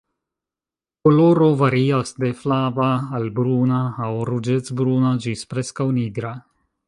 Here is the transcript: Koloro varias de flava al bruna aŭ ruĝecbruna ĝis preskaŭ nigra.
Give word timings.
Koloro 1.03 1.49
varias 1.55 2.15
de 2.23 2.31
flava 2.39 2.89
al 3.19 3.29
bruna 3.39 3.83
aŭ 4.07 4.11
ruĝecbruna 4.31 5.15
ĝis 5.27 5.47
preskaŭ 5.53 5.89
nigra. 6.01 6.35